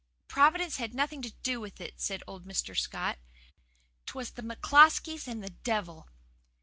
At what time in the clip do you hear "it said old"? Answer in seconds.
1.79-2.43